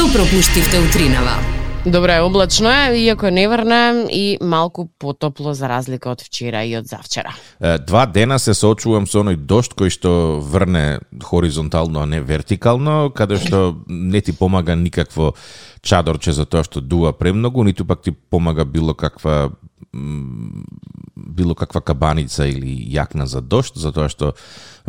[0.00, 1.32] Што пропуштивте утринава?
[1.86, 6.88] Добре, облачно е, иако е неврне и малку потопло за разлика од вчера и од
[6.88, 7.34] завчера.
[7.60, 13.12] Е, Два дена се соочувам со оној дошт кој што врне хоризонтално, а не вертикално,
[13.12, 15.34] каде што не ти помага никакво
[15.84, 19.50] чадорче за тоа што дува премногу, ниту пак ти помага било каква
[19.92, 24.32] било каква кабаница или јакна за дошт, затоа што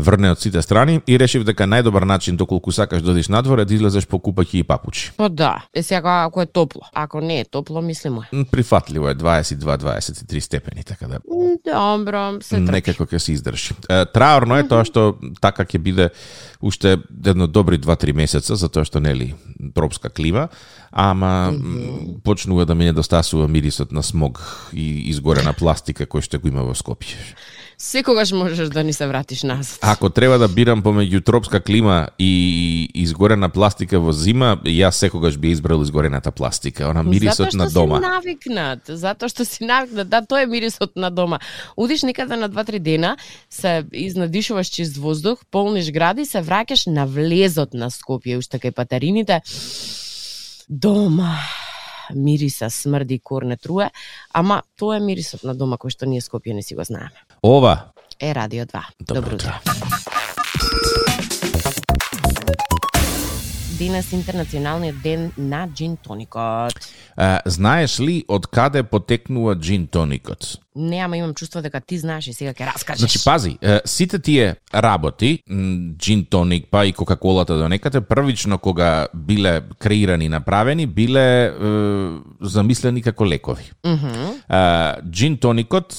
[0.01, 3.65] врне од сите страни и решив дека најдобар начин доколку сакаш да одиш надвор е
[3.65, 5.11] да излезеш по купаќи и папучи.
[5.17, 6.81] Па да, е сега ако е топло.
[6.93, 8.43] Ако не е топло, мислимо е.
[8.51, 11.19] Прифатливо е 22-23 степени, така да
[11.65, 12.71] Добро, се трпи.
[12.71, 13.75] некако ќе се издржи.
[14.13, 16.09] Траорно е тоа што така ќе биде
[16.61, 19.33] уште едно добри 2-3 месеца, затоа што нели
[19.75, 20.47] тропска клима,
[20.91, 21.53] ама
[22.23, 24.41] почнува да ми недостасува мирисот на смог
[24.73, 27.15] и изгорена пластика кој што го има во Скопје.
[27.81, 29.79] Секогаш можеш да ни се вратиш назад.
[29.81, 35.49] Ако треба да бирам помеѓу тропска клима и изгорена пластика во зима, јас секогаш би
[35.49, 37.97] избрал изгорената пластика, она мирисот на дома.
[37.97, 41.41] Затоа што си навикнат, затоа што си навикнат, да, тоа е мирисот на дома.
[41.73, 43.15] Удиш некаде на 2-3 дена,
[43.49, 49.41] се изнадишуваш чист воздух, полниш гради, се враќаш на влезот на Скопје, уште кај патарините.
[50.69, 51.41] Дома
[52.15, 53.89] мириса, смрди, корне труе,
[54.33, 57.17] ама тоа е мирисот на дома кој што ние Скопје не си го знаеме.
[57.43, 58.81] Ова Е Радио 2.
[58.99, 59.53] Добро Добро утро.
[63.77, 66.73] Денес интернационалниот ден на джин тоникот.
[67.17, 70.57] Е, знаеш ли од каде потекнува джин тоникот?
[70.75, 72.99] Не, ама имам чувство дека ти знаеш и сега ќе раскажеш.
[72.99, 75.43] Значи, пази, сите тие работи,
[75.97, 81.51] джин тоник, па и кока-колата до некате, првично кога биле креирани и направени, биле е,
[82.41, 83.67] замислени како лекови.
[83.85, 84.39] Мгм.
[84.51, 85.93] Uh, джин тоникот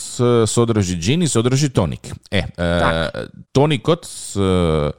[0.46, 2.08] содржи джин и содржи тоник.
[2.30, 3.08] Е, е
[3.52, 4.90] тоникот е,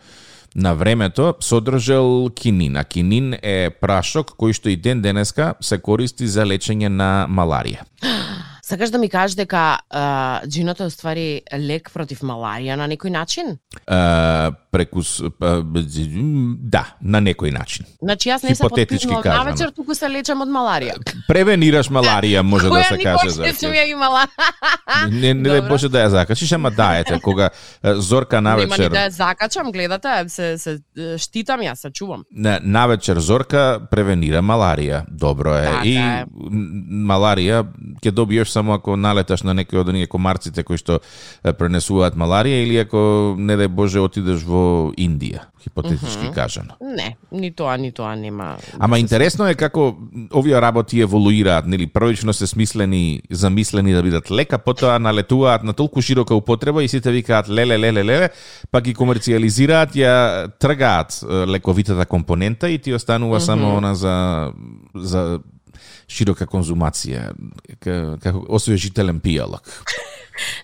[0.56, 6.28] на времето содржал кинин, а кинин е прашок кој што и ден денеска се користи
[6.28, 7.86] за лечење на маларија.
[8.66, 13.58] Сакаш да ми кажеш дека а, джинот е уствари лек против маларија на некој начин?
[13.84, 15.04] Uh, преку
[15.36, 17.86] па, да, на некој начин.
[18.00, 19.44] Значи јас не се кажано.
[19.44, 20.96] на вечер, туку се лечам од маларија.
[21.28, 24.24] Превенираш маларија, може да Која се каже за не сум ја имала.
[25.12, 25.68] Не, не Добро.
[25.68, 27.50] Боже да ја закачиш, ама да, ете, кога
[27.84, 28.90] е, Зорка Нема ни навечер...
[28.90, 32.24] да ја закачам, гледате, се, се е, штитам ја, се чувам.
[32.32, 35.04] На, навечер Зорка превенира маларија.
[35.12, 35.68] Добро е.
[35.68, 36.26] Така и е.
[36.32, 37.66] м, маларија
[38.00, 41.00] ќе добиеш само ако налеташ на некој од оние комарците кои што
[41.44, 46.78] пренесуваат маларија или ако не дај Боже отидеш во Индија, хипотетички кажано.
[46.82, 48.56] Не, ни тоа, ни тоа нема.
[48.80, 49.90] Ама интересно е како
[50.34, 56.02] овие работи еволуираат, нели првично се смислени, замислени да бидат лека, потоа налетуваат на толку
[56.02, 58.30] широка употреба и сите викаат леле леле леле,
[58.72, 60.14] па ги комерцијализираат, ја
[60.60, 64.54] тргаат лековитата компонента и ти останува само она за
[64.96, 65.40] за
[66.08, 67.30] широка конзумација,
[67.84, 69.70] како освежителен пијалок.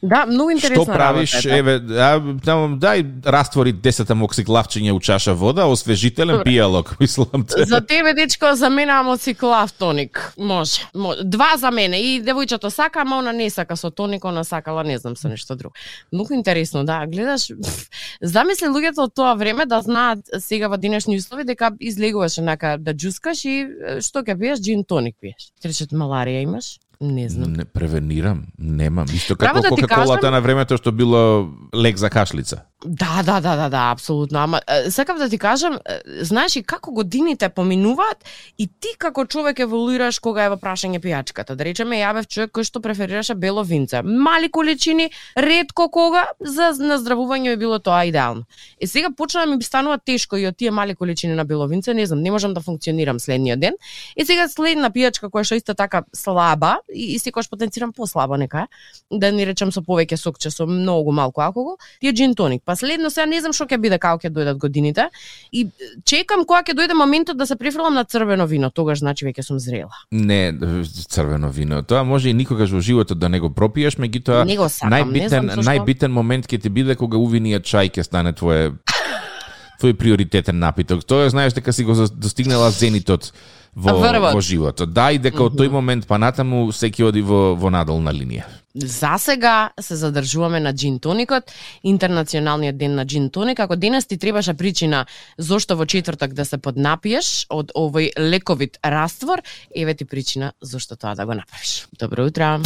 [0.01, 1.33] Да, многу Што интересна правиш?
[1.33, 1.59] работа, е.
[1.59, 2.09] Еве, а,
[2.45, 7.65] таму дај раствори 10 амоксиклавчиња у чаша вода, освежителен пијалок, мислам те.
[7.65, 10.33] За тебе, дечко, за мене амоциклав тоник.
[10.37, 10.81] Може.
[10.93, 11.23] може.
[11.23, 12.01] Два за мене.
[12.01, 15.55] И девојчето сака, ама она не сака со тоник, она сакала, не знам, со нешто
[15.55, 15.75] друго.
[16.11, 17.05] Многу интересно, да.
[17.05, 17.51] Гледаш,
[18.21, 22.93] замисли луѓето од тоа време да знаат сега во денешни услови дека излегуваш онака да
[22.93, 23.55] джускаш и
[24.01, 25.51] што ќе пиеш, джин тоник пиеш.
[25.61, 26.79] Тречет маларија имаш?
[27.01, 27.53] Не знам.
[27.53, 29.05] Не превенирам, немам.
[29.13, 32.63] Исто како да Кока-колата кажам- на времето што било лек за кашлица.
[32.85, 34.39] Да, да, да, да, да, апсолутно.
[34.39, 35.79] Ама сакам да ти кажам,
[36.21, 38.23] знаеш и како годините поминуваат
[38.57, 41.57] и ти како човек еволуираш кога е во прашање пијачката.
[41.59, 43.99] Да речеме, ја бев човек кој што преферираше бело винце.
[44.01, 48.47] Мали количини, ретко кога, за наздравување би било тоа идеално.
[48.79, 52.05] И сега почна ми станува тешко и од тие мали количини на бело винце, не
[52.05, 53.75] знам, не можам да функционирам следниот ден.
[54.15, 58.37] И сега следна пијачка која што е исто така слаба и, и секогаш потенцирам послабо
[58.37, 58.67] нека,
[59.11, 62.63] да не речам со повеќе сокче, со многу малку алкохол, ти е джин тоник.
[62.69, 65.07] Па следно сега не знам што ќе биде како ќе дојдат годините
[65.49, 65.63] и
[66.05, 69.57] чекам кога ќе дојде моментот да се префрлам на црвено вино, тогаш значи веќе сум
[69.57, 70.03] зрела.
[70.13, 70.53] Не,
[71.09, 71.81] црвено вино.
[71.81, 74.45] Тоа може и никогаш во животот да не го пропиеш, меѓутоа
[74.85, 78.75] најбитен најбитен момент ќе ти биде кога увиниот чај ќе стане твое
[79.81, 81.01] твој приоритетен напиток.
[81.07, 83.31] Тоа знаеш дека си го достигнала зенитот
[83.75, 84.33] во, Врвот.
[84.33, 84.93] во животот.
[84.93, 88.47] Да, и дека од тој момент па натаму секи оди во, во надолна линија.
[88.75, 91.51] За сега се задржуваме на джин тоникот,
[91.83, 93.59] интернационалниот ден на джин тоник.
[93.59, 95.05] Ако денес ти требаше причина
[95.37, 99.41] зошто во четврток да се поднапиеш од овој лековит раствор,
[99.75, 101.87] еве ти причина зошто тоа да го направиш.
[101.99, 102.61] Добро утро.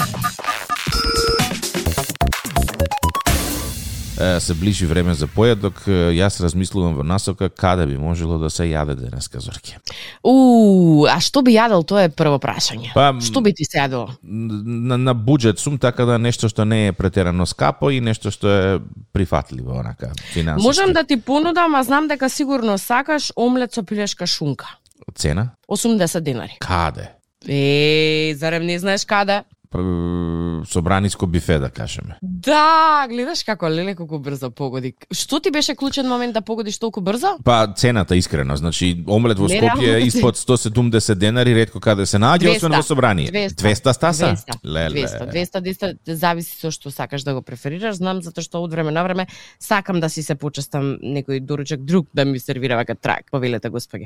[4.39, 5.83] Се ближи време за појадок,
[6.13, 9.77] јас размислувам во насока каде би можело да се јаде денеска зорке.
[10.23, 12.91] У, а што би јадел, тоа е прво прашање.
[12.93, 14.13] Па, Што би ти се јадело?
[14.23, 18.47] на, на буџет сум, така да нешто што не е претерано скапо и нешто што
[18.49, 18.79] е
[19.13, 20.67] прифатливо, онака, финансиски.
[20.67, 24.77] Можам да ти понудам, а знам дека сигурно сакаш омлет со пилешка шунка.
[25.15, 25.51] Цена?
[25.69, 26.57] 80 денари.
[26.59, 27.09] Каде?
[27.47, 29.43] Е, зарем не знаеш каде?
[29.73, 32.17] П- Собраниско бифе, да кажеме.
[32.21, 34.93] Да, гледаш како леле колку брзо погоди.
[35.11, 37.37] Што ти беше клучен момент да погодиш толку брзо?
[37.43, 40.05] Па цената искрено, значи омлет во Скопје реално.
[40.05, 43.27] испод 170 денари ретко каде се наоѓа, освен 200, во собрание.
[43.31, 43.63] 200.
[43.63, 44.25] 200 стаса?
[44.25, 45.07] 200, Леле.
[45.07, 45.61] 200, 200,
[46.05, 47.95] 200, зависи со што сакаш да го преферираш.
[47.97, 49.27] Знам затоа што од време на време
[49.59, 54.05] сакам да си се почестам некој доручак друг да ми сервира вака трак, повелете господи.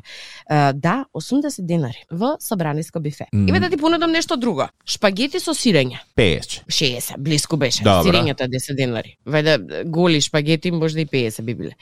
[0.49, 3.25] Uh, да, 80 денари во Собраниско бифе.
[3.33, 3.47] Мгм.
[3.49, 4.69] Име да ти понудам нешто друго.
[4.85, 5.99] Шпагети со сирење.
[6.17, 6.61] 50.
[6.67, 7.83] 60, блиску беше.
[7.83, 8.05] Добро.
[8.07, 9.15] Сирењето е 10 денари.
[9.25, 11.73] Вајде голи шпагети можда и 50 би биле.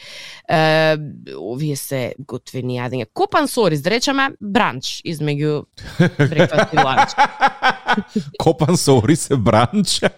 [0.50, 0.98] Е,
[1.38, 3.10] овие се готвени јадења.
[3.13, 5.66] Копан сорис, да речеме, бранч измеѓу
[6.00, 7.16] брекфаст и ланч.
[8.42, 10.00] Копан со ориз е бранч.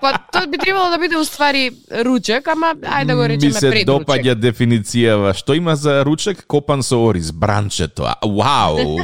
[0.00, 1.70] Па тоа би требало да биде уствари
[2.06, 5.34] ручек, ама ајде да го речеме Ми се пред допаѓа дефиницијава.
[5.34, 6.44] Што има за ручек?
[6.46, 8.06] Копан со ориз, бранчето.
[8.22, 8.98] Вау!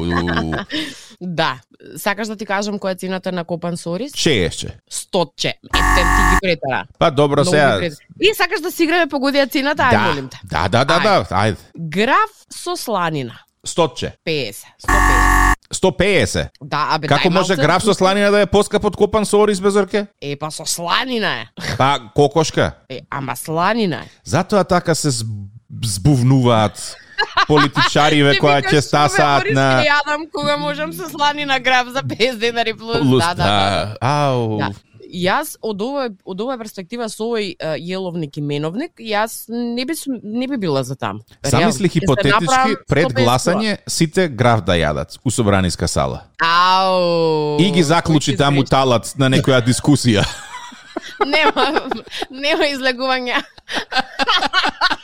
[1.20, 1.58] Да,
[1.96, 4.12] сакаш да ти кажам која е цената на копан сорис?
[4.12, 4.78] Чееше.
[4.90, 5.48] Стотче.
[5.48, 5.58] Ете,
[5.96, 6.84] ти ги претера.
[6.98, 7.80] Па добро сега.
[8.20, 9.82] И сакаш да си играме погодија цената?
[9.82, 10.38] Ајде, Да, молим те.
[10.44, 11.56] да, да, да, да, ајде.
[11.78, 13.38] Граф со сланина.
[13.64, 14.12] Стотче.
[14.26, 14.64] 50.
[14.82, 15.54] 150.
[15.72, 16.48] 150.
[16.62, 19.60] Да, абе, Како може малце граф со сланина да е поскап од копан со ориз
[19.60, 20.06] без орке?
[20.22, 21.46] Е, па со сланина е.
[21.78, 22.72] Па, кокошка.
[22.88, 24.08] Е, ама сланина е.
[24.24, 25.46] Затоа така се зб-
[25.84, 26.96] збувнуваат
[27.46, 32.02] политичариве Ти која ќе стасаат «Ове на ориски јадам кога можам со сланина граф за
[32.02, 32.98] 50 денари плюс.
[33.00, 33.96] Плюс, Да, да, да.
[34.00, 34.58] Ау.
[34.58, 34.72] Да.
[35.08, 40.46] Јас од овој од овоја перспектива со овој јеловник и меновник, јас не би не
[40.46, 41.24] би била за таму.
[41.42, 46.26] Замисли хипотетички пред 150 гласање сите граф да јадат у собраниска сала.
[46.44, 47.56] Ау.
[47.60, 48.70] И ги заклучи ќе таму изрече?
[48.70, 50.26] талац на некоја дискусија.
[51.32, 51.88] Нема,
[52.30, 53.40] нема излегување.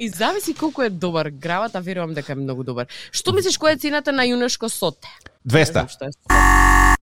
[0.00, 2.86] И зависи колку е добар гравата, верувам дека е многу добар.
[3.12, 5.10] Што мислиш која е цената на јунешко соте?
[5.44, 5.72] Не 200.
[5.72, 6.12] знам што е.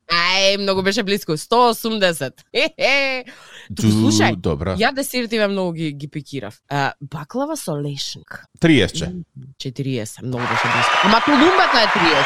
[0.09, 1.37] Ај, многу беше близко.
[1.39, 2.43] 180.
[2.51, 3.25] Хе-хе.
[3.71, 4.75] Туку, слушај, добра.
[4.75, 6.59] ја десертиве многу ги, ги пикирав.
[6.69, 8.43] А, баклава со лешник.
[8.59, 9.15] 30.
[9.63, 10.95] 40, многу беше близко.
[11.05, 12.25] Ама тулумбата е 30.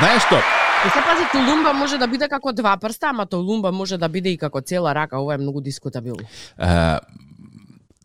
[0.00, 0.40] Знаеш што?
[0.86, 4.32] И се пази, тулумба може да биде како два прста, ама тулумба може да биде
[4.32, 5.18] и како цела рака.
[5.20, 6.24] Ова е многу дискутабилно.
[6.58, 7.00] А,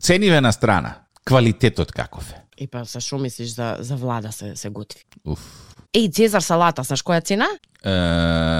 [0.02, 0.94] цениве на страна.
[1.24, 2.42] Квалитетот каков е?
[2.58, 5.00] И па, са шо мислиш за, за влада се, се готви?
[5.26, 5.40] Уф.
[5.96, 7.46] Еј, Цезар салата, знаеш која цена?
[7.84, 7.90] Е,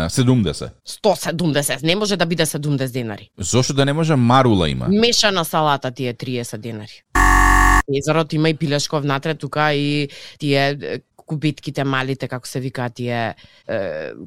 [0.09, 0.71] 70.
[1.05, 3.31] 170, не може да биде 70 денари.
[3.39, 4.89] Зошто да не може марула има?
[4.89, 7.03] Мешана салата ти е 30 денари.
[7.95, 10.09] Цезарот има и пилешко внатре тука и
[10.39, 10.79] тие
[11.33, 13.23] кубитките малите, како се викаат тие,
[13.69, 13.79] е,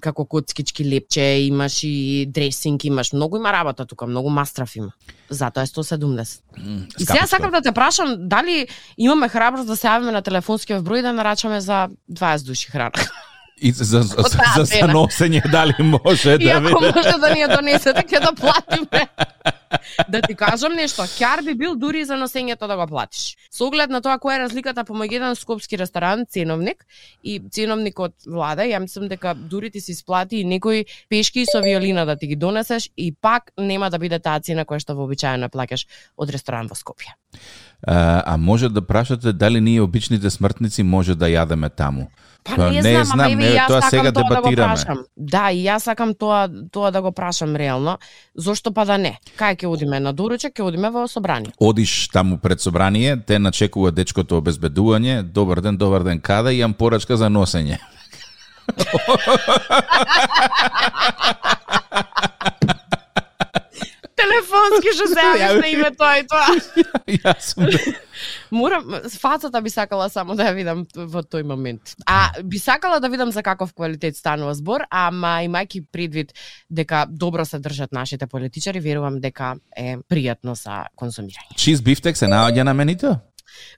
[0.01, 4.91] како коцкички лепче, имаш и дресинг, имаш многу има работа тука, многу мастраф има.
[5.29, 6.41] Затоа е 170.
[6.99, 8.67] И сега сакам да те прашам, дали
[8.97, 12.91] имаме храброст да се јавиме на телефонскиот број да нарачаме за 20 души храна?
[13.57, 14.87] И за, за, за, за цена.
[14.87, 16.91] заносење дали може И да ако биде?
[16.95, 19.07] може да ни ја донесете, ќе да платиме.
[20.09, 23.37] да ти кажам нешто, ќар би бил дури за носењето да го платиш.
[23.51, 26.83] Со оглед на тоа која е разликата помеѓу еден скопски ресторан, ценовник
[27.23, 31.63] и ценовник од влада, ја мислам дека дури ти се исплати и некој пешки со
[31.63, 35.47] виолина да ти ги донесеш и пак нема да биде таа цена која што вообичаено
[35.47, 35.87] плаќаш
[36.17, 37.15] од ресторан во Скопје.
[37.83, 42.07] А, а може да прашате дали ние обичните смртници може да јадеме таму?
[42.45, 44.73] Па не, знам, ама еве не, тоа сега тоа да го дебатираме.
[44.73, 44.97] прашам.
[45.17, 47.97] Да, и јас сакам тоа тоа да го прашам реално.
[48.35, 49.17] Зошто па да не?
[49.37, 51.49] Кај ќе одиме на доручек, ќе одиме во собрание.
[51.57, 57.17] Одиш таму пред собрание, те начекува дечкото обезбедување, добар ден, добар ден, каде, имам порачка
[57.17, 57.79] за носење.
[64.75, 66.47] Телефонски што се јавиш на име тоа и тоа.
[67.23, 67.69] Јас сум
[68.51, 71.95] Морам фацата би сакала само да ја видам во тој момент.
[72.07, 76.33] А би сакала да видам за каков квалитет станува збор, ама имајќи предвид
[76.69, 81.57] дека добро се држат нашите политичари, верувам дека е пријатно за конзумирање.
[81.59, 83.17] Чиз бифтек се наоѓа на менито?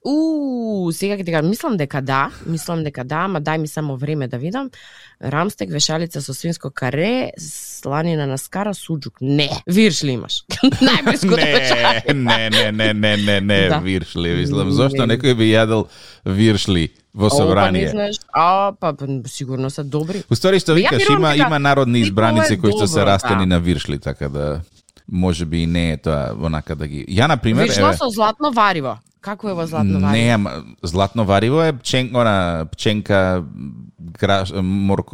[0.06, 3.98] У, сега ќе ти кажам, мислам дека да, мислам дека да, ама дај ми само
[3.98, 4.70] време да видам.
[5.22, 9.18] Рамстек, вешалица со свинско каре, сланина на скара, суџук.
[9.22, 10.44] Не, виршли имаш.
[10.64, 12.14] Најблиско да вешалица.
[12.14, 13.80] не, не, не, не, не, не, Да.
[13.80, 14.68] виршли, мислам.
[14.68, 14.74] Не.
[14.74, 15.88] Зошто некој би јадел
[16.26, 17.90] виршли во О, па не собрание.
[17.90, 18.16] знаеш.
[18.34, 20.24] А, па, па сигурно се добри.
[20.30, 23.58] Уствари што викаш, има, има народни избраници кои што се растени да.
[23.58, 24.62] на виршли, така да
[25.08, 27.06] може би и не е тоа онака да ги...
[27.10, 28.98] Ја, на пример, Вишло еве, со златно вариво.
[29.28, 30.16] Како е во златно вариво?
[30.16, 30.52] Не, ама
[30.84, 33.44] златно вариво е пчен, она, пченка,
[34.00, 35.12] граш, морк,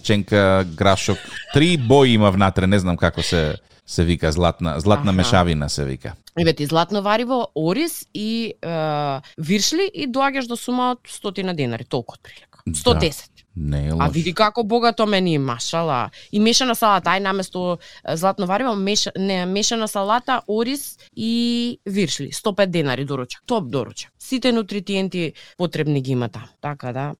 [0.00, 1.18] пченка, грашок.
[1.54, 3.54] Три бои има внатре, не знам како се
[3.88, 5.16] се вика златна, златна Аха.
[5.16, 6.12] мешавина се вика.
[6.38, 12.14] Еве златно вариво, ориз и е, виршли и доаѓаш до сума од 100 денари, толку
[12.14, 12.62] отприлика.
[12.66, 13.30] 110.
[13.56, 14.14] Не е А лош.
[14.14, 16.10] види како богато мени, машала.
[16.32, 17.78] И мешана салата, ај наместо
[18.14, 22.32] златно вариво, меша, не, мешана салата, ориз и виршли.
[22.32, 23.42] 105 денари доручак.
[23.46, 24.12] Топ доручак.
[24.18, 26.46] Сите нутритиенти потребни ги има таму.
[26.60, 27.14] Така да.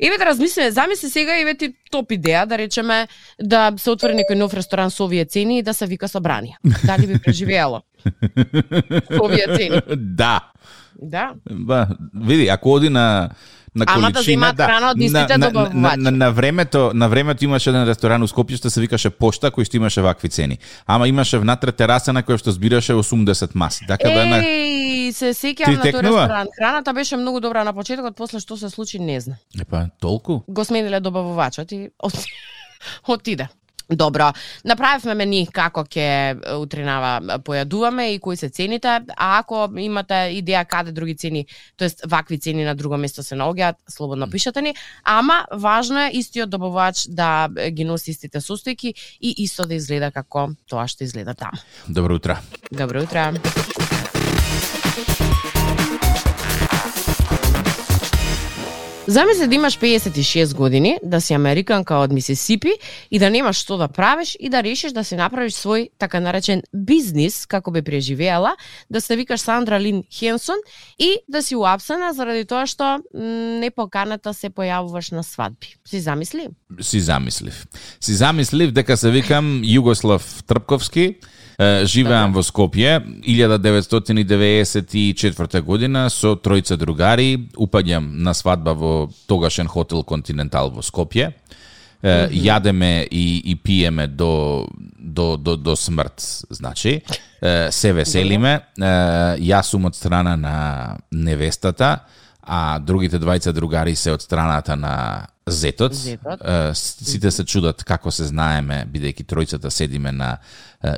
[0.00, 3.08] Еве да размислиме, замисли сега еве ти топ идеја да речеме
[3.42, 6.58] да се отвори некој нов ресторан со овие цени и да се вика собрание.
[6.84, 7.82] Дали би преживеело?
[9.20, 9.80] Овие цени.
[9.96, 10.40] Да.
[11.02, 11.34] Да.
[11.50, 13.30] Ба, види, ако оди на
[13.76, 17.08] на Ама да количина, земаат храна од на, истите на, на, на, на, времето, на
[17.08, 20.56] времето имаше еден ресторан у Скопје што се викаше Пошта, кој што имаше вакви цени.
[20.86, 23.84] Ама имаше внатре тераса на која што збираше 80 маси.
[23.84, 24.40] Така да на
[25.12, 26.48] се сеќавам на тој ресторан.
[26.56, 29.36] Храната беше многу добра на почетокот, после што се случи не знам.
[29.60, 30.40] Епа, толку?
[30.48, 32.32] Го смениле добавувачот и оти-
[33.08, 33.48] отиде.
[33.90, 34.32] Добро,
[34.64, 40.92] направивме мени како ќе утринава појадуваме и кои се цените, а ако имате идеја каде
[40.92, 41.44] други цени,
[41.76, 44.74] тоест вакви цени на друго место се наоѓаат, слободно пишете ни,
[45.04, 50.48] ама важно е истиот добавувач да ги носи истите состојки и исто да изгледа како
[50.66, 51.62] тоа што изгледа таму.
[51.86, 52.38] Добро утро.
[52.72, 53.30] Добро утро.
[59.08, 62.72] Замисли да имаш 56 години, да си американка од Мисисипи
[63.10, 66.62] и да немаш што да правиш и да решиш да си направиш свој така наречен
[66.74, 68.56] бизнис, како би преживеала,
[68.90, 70.58] да се викаш Сандра Лин Хенсон
[70.98, 75.78] и да си уапсена заради тоа што м, непоканата се појавуваш на свадби.
[75.86, 76.48] Си замисли?
[76.80, 77.62] Си замислив.
[78.00, 81.14] Си замислив дека се викам Југослав Трпковски,
[81.58, 90.70] Живеам во Скопје, 1994 година со тројца другари, упаѓам на свадба во тогашен хотел Континентал
[90.70, 91.32] во Скопје.
[92.02, 94.66] Е, јадеме и, и пиеме до,
[94.98, 96.20] до, до, до смрт,
[96.50, 97.00] значи.
[97.70, 98.60] Се веселиме.
[98.76, 100.56] Јас сум од страна на
[101.10, 102.04] невестата,
[102.42, 105.94] а другите двајца другари се од страната на зетот.
[105.94, 106.40] Зетот.
[106.74, 110.36] Сите се чудат како се знаеме, бидејќи тројцата седиме на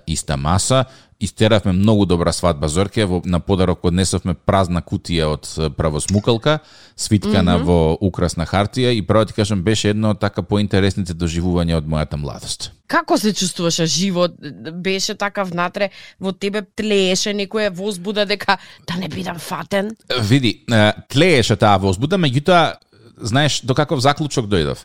[0.07, 0.85] иста маса.
[1.21, 6.61] Истеравме многу добра свадба Зорке, во, на подарок однесовме празна кутија од правосмукалка,
[6.97, 11.91] свиткана во украсна хартија и право ти кажам беше едно од така поинтересните доживувања од
[11.91, 12.71] мојата младост.
[12.87, 14.39] Како се чувствуваше живот?
[14.73, 15.91] Беше така внатре,
[16.21, 19.91] во тебе тлееше некоја возбуда дека да не бидам фатен?
[20.23, 20.63] Види,
[21.11, 22.79] тлееше таа возбуда, меѓутоа
[23.21, 24.85] знаеш до каков заклучок дојдов.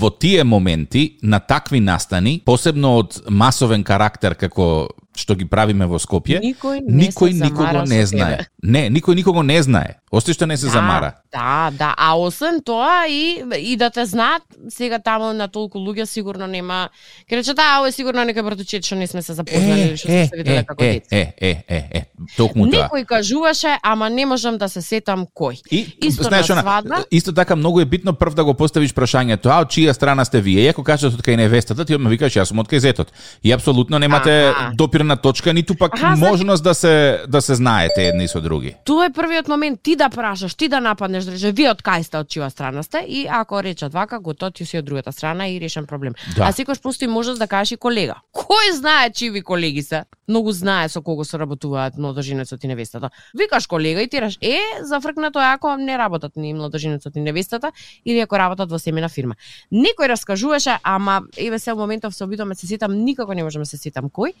[0.00, 5.98] Во тие моменти на такви настани, посебно од масовен карактер како што ги правиме во
[5.98, 8.36] Скопје, Никој не никој никого не знае.
[8.36, 8.46] тебе.
[8.62, 9.98] Не, никој никого не знае.
[10.10, 11.14] Ости што не се замара.
[11.32, 16.04] Да, да, а освен тоа и и да те знаат, сега таму на толку луѓе
[16.04, 16.88] сигурно нема.
[17.28, 20.26] Ке рече да, е сигурно некој братучет што не сме се запознали или што сме
[20.28, 21.16] се виделе како е, деца.
[21.16, 22.04] е, е, е, е,
[22.36, 22.88] токму тоа.
[22.88, 25.60] Некој кажуваше, ама не можам да се сетам кој.
[25.70, 27.04] И Исто знаеш на она, свадба.
[27.10, 30.40] исто така многу е битно прв да го поставиш прашањето, а од чија страна сте
[30.40, 30.64] вие?
[30.64, 33.12] И ако кажат од кај невестата, ти одма викаш јас сум од кај зетот.
[33.42, 34.72] И апсолутно немате Аха.
[35.02, 38.74] Допирна точка, ниту пак Аха, значи- можност да се да се знаете едни со други.
[38.84, 42.02] Тоа е првиот момент ти да прашаш, ти да нападнеш, да речеш вие од кај
[42.02, 45.48] сте, од чија страна сте и ако речат вака, готово ти си од другата страна
[45.48, 46.14] и решен проблем.
[46.36, 46.44] Да.
[46.44, 48.14] А секој постои можност да кажеш и колега.
[48.34, 50.04] Кој знае чиви колеги се?
[50.28, 53.10] Многу знае со кого соработуваат младоженецот и невестата.
[53.34, 57.72] Викаш колега и ти раш, е, зафркнато е ако не работат ни младоженецот и невестата
[58.06, 59.34] или ако работат во семена фирма.
[59.72, 63.66] Некој раскажуваше, ама еве се во моментов се обидувам се сетам, никако не можам да
[63.66, 64.32] се сетам кој,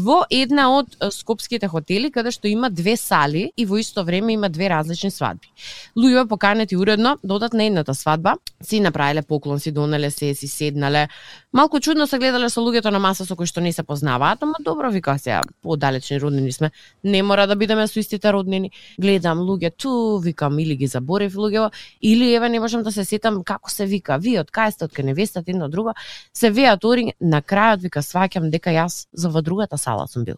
[0.00, 4.48] во една од скопските хотели каде што има две сали и во исто време има
[4.48, 5.52] две различни свадби.
[5.96, 11.08] Луѓе поканети уредно додат на едната свадба, си направиле поклон, си донеле се, си седнале.
[11.52, 14.54] Малку чудно се гледале со луѓето на маса со кои што не се познаваат, ама
[14.64, 16.70] добро вика се, подалечни роднини сме,
[17.04, 18.70] не мора да бидеме со истите роднини.
[18.98, 23.42] Гледам луѓе ту, викам или ги заборев луѓе, или еве не можам да се сетам
[23.44, 25.94] како се вика, вие од кај сте, од кај невестата едно друго,
[26.32, 30.34] се веат ори, на крајот вика сваќам дека јас за во другата сала сум бил.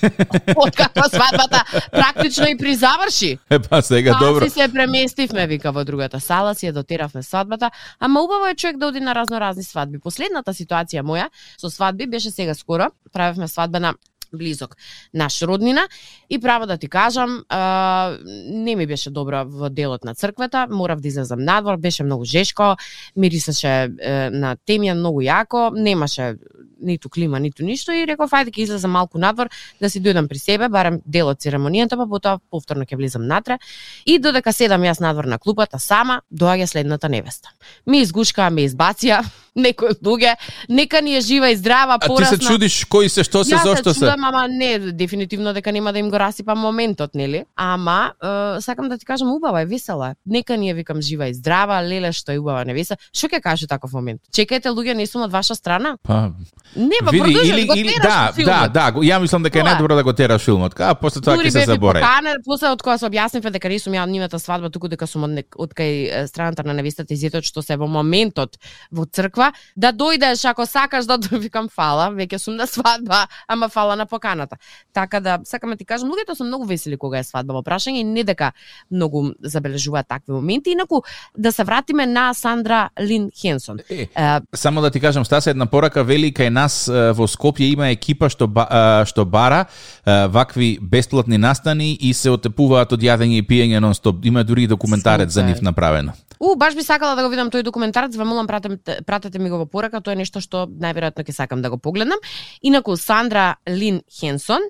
[0.64, 3.38] Од како свадбата практично и призаврши.
[3.50, 4.44] Епа сега Па добро.
[4.44, 7.70] си се преместивме, вика, во другата сала, си ја дотеравме свадбата,
[8.00, 9.98] ама убаво е човек да оди на разно разни свадби.
[9.98, 11.28] Последната ситуација моја
[11.60, 13.94] со свадби беше сега скоро, правевме свадба на
[14.32, 14.76] близок
[15.14, 15.88] наш роднина.
[16.30, 18.18] И право да ти кажам, а,
[18.50, 22.76] не ми беше добро во делот на црквата, морав да излезам надвор, беше многу жешко,
[23.16, 26.36] мирисаше е, на темја многу јако, немаше
[26.80, 27.92] ниту клима, ниту ништо.
[27.92, 31.40] И реков ајде ќе излезам малку надвор да си дојдам при себе, барем дел од
[31.40, 33.58] церемонијата, па потоа повторно ќе влезам натре.
[34.06, 37.52] И додека седам јас надвор на клупата сама, доаѓа следната невеста.
[37.86, 39.22] Ми изгушкаа, ме избација,
[39.54, 40.36] некои луѓе,
[40.68, 42.36] нека ни е жива и здрава, А ти порасна.
[42.36, 45.98] се чудиш кои се, што се, зошто се чудам, ама не, дефинитивно дека нема да
[45.98, 47.44] им го расипам моментот, нели?
[47.56, 50.14] Ама, е, сакам да ти кажам, убава е, весела е.
[50.26, 52.96] Нека ни е, викам, жива и здрава, леле што е убава невеста.
[53.12, 54.20] Што ќе каже таков момент?
[54.32, 55.96] Чекајте, луѓе, не сум од ваша страна?
[56.02, 56.32] Па,
[56.76, 60.04] Не, па види, или, го или, да, да, да, ја мислам дека е најдобро да
[60.06, 62.04] го тераш филмот, а после тоа ќе се заборави.
[62.04, 65.08] поканен, после од кога се објаснивме дека не сум ја од нивната свадба, туку дека
[65.10, 68.56] сум од, нек, од кај страната на невестата и што се во моментот
[68.92, 73.96] во црква, да дојдеш ако сакаш да викам фала, веќе сум на свадба, ама фала
[73.96, 74.56] на поканата.
[74.92, 78.02] Така да сакам да ти кажам, луѓето се многу весели кога е свадба во прашање
[78.02, 78.52] и не дека
[78.90, 80.74] многу забележуваат такви моменти.
[80.74, 81.02] Инаку
[81.38, 83.78] да се вратиме на Сандра Лин Хенсон.
[83.90, 87.70] Е, Е, Само да ти кажам, Стаса една порака вели кај нас е, во Скопје
[87.72, 93.00] има екипа што ба, е, што бара е, вакви бесплатни настани и се отепуваат од
[93.00, 94.24] јадење и пиење нон-стоп.
[94.24, 95.48] Има дури и документарец за Супер.
[95.54, 96.12] нив направено.
[96.40, 99.58] У, баш би сакала да го видам тој документарец, ве молам пратете, пратете ми го
[99.60, 102.16] во порака, тоа е нешто што најверојатно ќе сакам да го погледнам.
[102.64, 104.64] Инаку Сандра Лин Хенсон,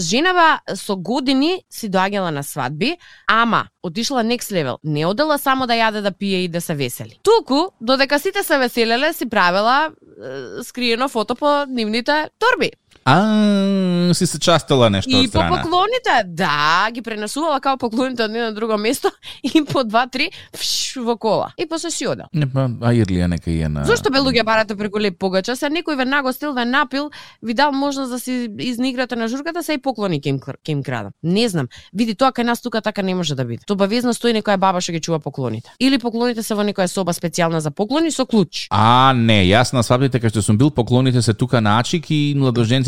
[0.00, 2.94] женава со години си доаѓала на свадби,
[3.28, 7.20] ама отишла next level, не одела само да јаде да пие и да се весели.
[7.22, 9.92] Туку, додека сите се веселеле, си правела
[10.62, 12.70] скриено фото по нивните торби.
[13.04, 15.62] А, си се частела нешто И од по страна.
[15.62, 19.10] поклоните, да, ги пренесувала као поклоните од едно друго место
[19.54, 21.52] и по два-три фш, во кола.
[21.58, 22.26] И после си одел.
[22.32, 23.84] Не, па, а Ирлија нека и е на...
[23.84, 25.56] Зошто бе луѓе барате преку леп погача?
[25.56, 27.10] Се некој ве нагостил, ве напил,
[27.42, 31.12] ви дал можност да си изиграте на журката, се и поклони ќе им крадам.
[31.22, 31.68] Не знам.
[31.92, 33.64] Види тоа кај нас тука така не може да биде.
[33.66, 35.70] То бавезно стои некоја баба што ги чува поклоните.
[35.80, 38.66] Или поклоните се во некоја соба специјална за поклони со клуч.
[38.70, 42.34] А, не, јас на свадбите кај што сум бил, поклоните се тука на Ачик и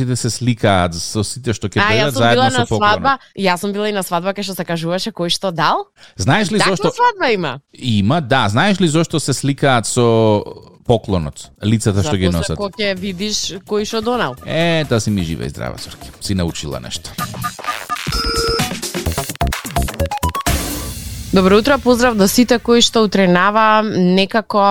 [0.07, 2.67] младоженците се сликаат со сите што ќе А, јас дојдат сум била заедно на со
[2.69, 2.91] поклонот.
[2.91, 5.87] свадба, јас сум била и на свадба кај што се кажуваше кој што дал.
[6.17, 7.61] Знаеш ли зошто свадба има.
[7.73, 8.21] има?
[8.21, 10.43] Да, знаеш ли зошто се сликаат со
[10.87, 12.57] поклонот, лицата што ги носат?
[12.57, 14.37] Кога ќе видиш кој што донал.
[14.47, 16.11] Е, та си ми жива и здрава, Сорки.
[16.21, 17.11] Си научила нешто.
[21.37, 24.63] Добро утро, поздрав до сите кои што утренава некако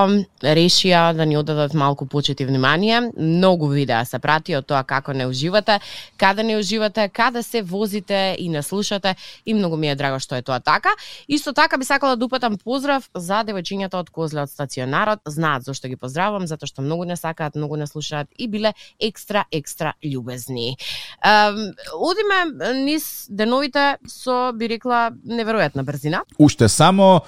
[0.41, 3.11] решија да ни одадат малку почет и внимание.
[3.17, 5.77] Многу видеа се прати од тоа како не уживате,
[6.17, 10.35] каде не уживате, каде се возите и не слушате и многу ми е драго што
[10.35, 10.89] е тоа така.
[11.27, 15.21] Исто така би сакала да упатам поздрав за девојчињата од Козле од стационарот.
[15.25, 19.45] Знаат зошто ги поздравувам, затоа што многу не сакаат, многу не слушаат и биле екстра
[19.51, 20.77] екстра љубезни.
[21.21, 21.61] Ем,
[21.93, 26.25] одиме низ деновите со би рекла неверојатна брзина.
[26.55, 27.21] Уште само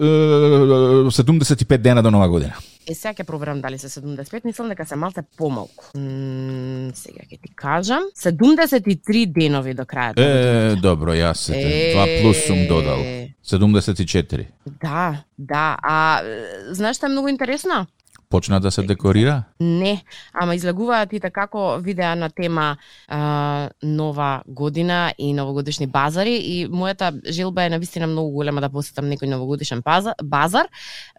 [0.00, 2.52] е, 75 дена до нова година.
[2.84, 5.86] Е, сега ќе проверам дали се 75, мислам дека се малце помалку.
[5.96, 8.04] М, сега ќе ти кажам.
[8.12, 10.20] 73 денови до крајот.
[10.20, 11.56] Е, добро, јас се
[11.96, 13.00] 2 плюс сум додал.
[13.40, 14.46] 74.
[14.82, 15.76] Да, да.
[15.80, 17.86] А е, знаеш што е многу интересно?
[18.30, 19.42] Почна да се декорира?
[19.60, 22.76] Не, ама излагуваат и како видеа на тема
[23.08, 29.06] а, нова година и новогодишни базари и мојата желба е навистина многу голема да посетам
[29.10, 30.68] некој новогодишен базар, базар.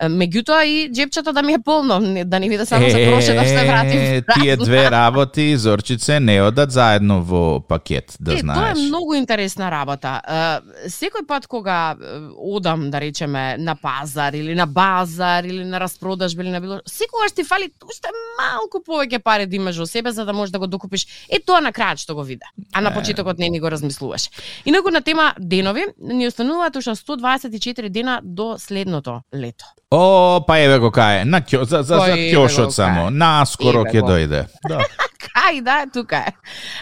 [0.01, 3.65] Меѓутоа и джепчето да ми е полно, да не биде само за проше да се
[3.65, 4.23] вратим.
[4.33, 8.59] Тие две работи, Зорчице, не одат заедно во пакет, да е, знаеш.
[8.59, 10.21] тоа е многу интересна работа.
[10.87, 11.95] Секој пат кога
[12.37, 17.31] одам, да речеме, на пазар или на базар или на распродажба или на било, секогаш
[17.35, 20.67] ти фали уште малку повеќе пари да имаш во себе за да можеш да го
[20.67, 21.05] докупиш.
[21.29, 22.45] Е тоа на крајот што го виде.
[22.73, 24.29] А на почетокот не ни го размислуваш.
[24.65, 29.65] Инаку на тема денови, ни остануваат уште 124 дена до следното лето.
[29.91, 34.47] О, па еве го кај, на ќо, за, за, за го само, наскоро ќе дојде.
[34.67, 34.81] Да.
[35.45, 36.31] Кај да тука е.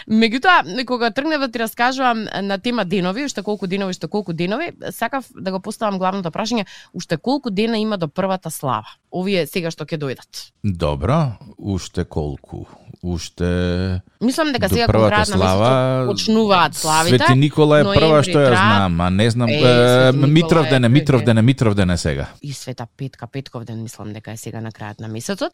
[0.08, 4.70] Меѓутоа, кога тргнев да ти раскажувам на тема денови, уште колку денови, уште колку денови,
[4.90, 8.88] сакав да го поставам главното прашање, уште колку дена има до првата слава?
[9.12, 10.48] Овие сега што ќе дојдат.
[10.64, 12.64] Добро, уште колку?
[13.04, 17.18] Уште Мислам дека сега првата слава, почнуваат славите.
[17.18, 20.84] Свети Никола е прва што ја знам, а не знам Е, е, Свети Никола Митровден
[20.84, 22.26] е, е Митровден е, сега.
[22.42, 25.52] и Света Петка, Петковден, мислам дека е сега на крајот на месецот.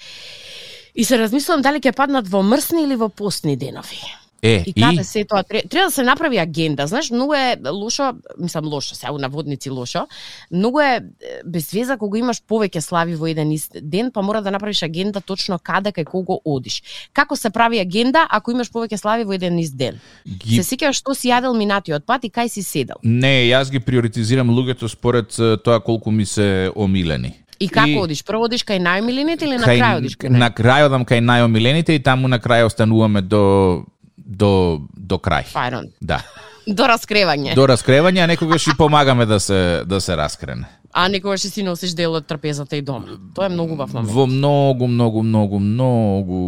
[0.94, 4.00] И се размислувам дали ќе паднат во мрсни или во постни денови.
[4.42, 6.86] Е, И каде се тоа треба, да се направи агенда.
[6.86, 10.06] Знаеш, многу е лошо, мислам лошо, се на водници лошо.
[10.50, 11.00] Многу е
[11.44, 15.20] без веза кога имаш повеќе слави во еден ист ден, па мора да направиш агенда
[15.20, 16.82] точно каде кај кого одиш.
[17.12, 20.00] Како се прави агенда ако имаш повеќе слави во еден ист ден?
[20.24, 20.56] ги...
[20.56, 22.96] Се сеќаваш што си јадел минатиот пат и кај си седел.
[23.02, 27.36] Не, јас ги приоритизирам луѓето според тоа колку ми се омилени.
[27.60, 28.24] И како И- одиш?
[28.24, 30.38] Прво одиш кај најмилените или на крај одиш кај нај?
[30.38, 33.84] на крај одам кај најомилените и таму на крај остануваме до
[34.16, 35.52] до до крај.
[35.52, 35.90] Фајрон.
[36.00, 36.22] Да.
[36.66, 37.54] До раскревање.
[37.54, 40.66] До раскревање, а некогаш и помагаме да се да се раскрене.
[40.92, 43.18] А некогаш си носиш дел од трапезата и дома.
[43.34, 44.10] Тоа е многу убав момент.
[44.10, 46.40] Во многу, многу, многу, многу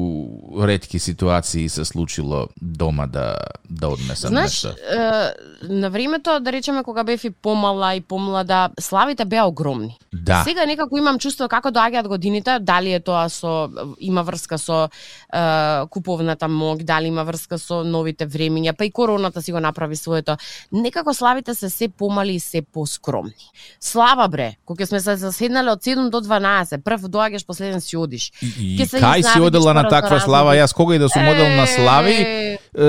[0.67, 3.37] ретки ситуации се случило дома да
[3.71, 4.69] да однесам Знаеш, нешто.
[4.69, 5.33] е,
[5.69, 9.99] на времето, да речеме, кога бев и помала и помлада, славите беа огромни.
[10.15, 10.43] Да.
[10.45, 14.89] Сега некако имам чувство како доаѓаат годините, дали е тоа со има врска со
[15.33, 19.97] е, куповната мог, дали има врска со новите времиња, па и короната си го направи
[19.97, 20.37] своето.
[20.73, 23.49] Некако славите се се помали и се поскромни.
[23.81, 28.31] Слава бре, кога сме се заседнале од 7 до 12, прв доаѓаш, последен си одиш.
[28.41, 31.53] И, и се кај си одела на таква слава, јас кога и да сум одел
[31.53, 32.17] на слави,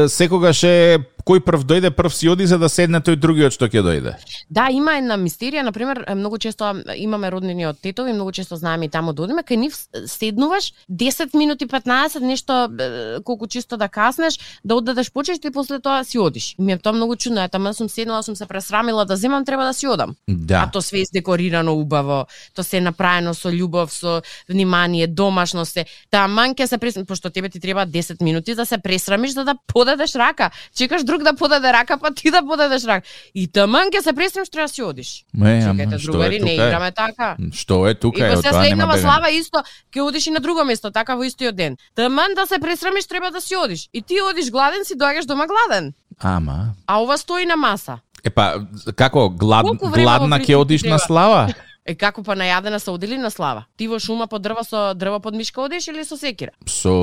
[0.07, 0.77] секогаш е
[1.25, 4.15] кој прв дојде, прв си оди за да седне тој другиот што ќе дојде.
[4.49, 8.85] Да, има една мистерија, на пример, многу често имаме роднини од тетови, многу често знаеме
[8.85, 13.87] и таму да одиме, кај нив седнуваш 10 минути 15 нешто е, колку чисто да
[13.89, 16.55] каснеш, да оддадеш почешти и после тоа си одиш.
[16.59, 19.73] Ми е тоа многу чудно, мен сум седнала, сум се пресрамила да земам, треба да
[19.73, 20.15] си одам.
[20.27, 20.63] Да.
[20.67, 25.85] А то све издекорирано убаво, то се е направено со љубов, со внимание, домашно се.
[26.11, 29.55] Таман ќе се пресрамиш, пошто тебе ти треба 10 минути да се пресрамиш за да
[29.67, 30.51] подадеш рака.
[30.75, 33.05] Чекаш друг да подаде рака, па ти да подадеш рака.
[33.35, 35.09] И таман ќе се пресрамиш, треба да си одиш.
[35.33, 36.67] Ме, Чекајте, што другари, е не тука?
[36.67, 37.29] играме така.
[37.53, 38.17] Што е тука?
[38.17, 39.61] И па се следнава слава исто,
[39.93, 41.77] ќе одиш и на друго место, така во истиот ден.
[41.95, 43.89] Таман да се пресрамиш, треба да си одиш.
[43.93, 45.93] И ти одиш гладен, си доаѓаш дома гладен.
[46.19, 47.97] Ама, А ова стои на маса.
[48.23, 51.53] Епа, како, глад, гладна ќе принцип одиш на слава?
[51.85, 53.65] Е како па најадена се одели на слава?
[53.75, 56.51] Ти во шума под дрва со дрво под мишка одиш или со секира?
[56.65, 56.93] Со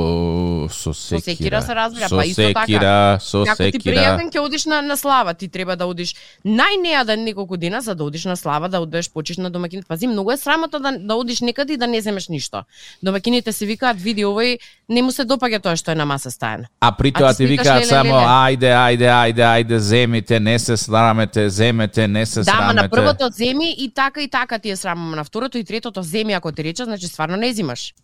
[0.70, 1.20] со секира.
[1.20, 2.60] секира се разбира, со па исто така.
[2.62, 3.94] секира, Со Како ти секира.
[3.94, 6.14] пријатен ќе одиш на, на слава, ти треба да одиш
[6.46, 9.88] најнеаден неколку дена за да одиш на слава, да одеш почиш на домакините.
[9.88, 12.62] Пази, многу е срамотно да, да одиш некаде и да не земеш ништо.
[13.02, 16.64] Домакините се викаат, види овој, не му се допаѓа тоа што е на маса стајано.
[16.80, 20.76] А при А тоа ти ти викаат само ајде, ајде, ајде, ајде, земите, не се
[20.76, 22.74] срамете, земете, не се Да, срамете.
[22.74, 26.33] на првото земи и така и така ти е срам, на второто и третото земи
[26.33, 27.94] ако ти рече, значи стварно не зимаш.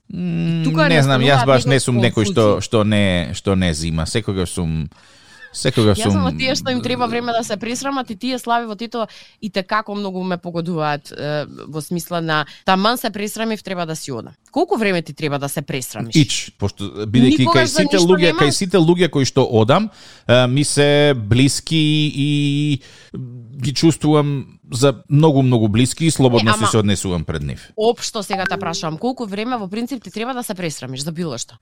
[0.65, 4.07] Тука не знам, јас баш не сум некој што што не што не зима.
[4.07, 4.89] Секогаш сум
[5.57, 8.39] секогаш Јас сум сум од тие што им треба време да се пресрамат и тие
[8.39, 9.07] слави во Тито
[9.41, 13.97] и те како многу ме погодуваат е, во смисла на таман се пресрамив треба да
[13.97, 14.35] си одам.
[14.51, 16.17] Колку време ти треба да се пресрамиш?
[16.17, 18.41] Ич, пошто бидејќи кај сите луѓе, нема?
[18.45, 19.91] кај сите луѓе кои што одам,
[20.29, 22.81] е, ми се блиски и
[23.63, 27.73] ги чувствувам за многу многу блиски и слободно Не, ама- се однесувам пред нив.
[27.77, 31.39] Општо сега те прашувам, колку време во принцип ти треба да се пресрамиш за било
[31.39, 31.59] што?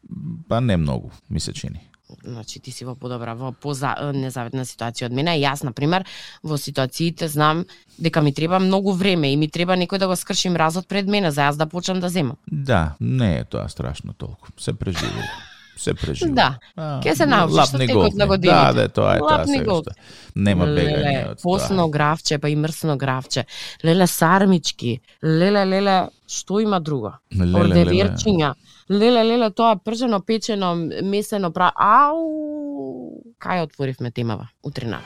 [0.49, 1.81] Па не многу, ми се чини.
[2.25, 5.41] Значи ти си во подобра, во поза незаветна ситуација од мене.
[5.41, 6.05] Јас на пример
[6.43, 7.65] во ситуациите знам
[7.99, 11.31] дека ми треба многу време и ми треба некој да го скрши мразот пред мене
[11.31, 12.37] за јас да почнам да земам.
[12.47, 14.49] Да, не е тоа страшно толку.
[14.59, 15.29] Се преживува.
[15.77, 16.35] Се преживува.
[16.35, 16.59] Да.
[16.77, 18.55] А, Ке се научиш лапни со текот на годините.
[18.57, 19.93] Да, да, тоа е тоа Лапни сега голтни.
[19.93, 20.03] што.
[20.37, 21.91] Нема бегање од посно тоа.
[21.91, 23.45] гравче, па и мрсно гравче.
[23.85, 25.01] Леле сармички.
[25.23, 27.13] Леле, леле, што има друго?
[27.33, 27.59] Леле, леле.
[27.61, 28.55] Ордеверчиња.
[28.91, 31.73] Леле, леле, тоа пржено, печено, месено, пра...
[31.77, 33.23] Ау!
[33.41, 34.49] Кај отворивме темава?
[34.63, 35.01] Утрина.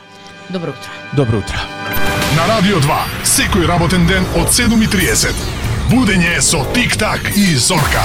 [0.50, 0.90] Добро утро.
[1.16, 1.56] Добро утро.
[2.36, 5.32] На Радио 2, секој работен ден од 7.30.
[5.90, 8.04] Будење со Тик-так и Зорка.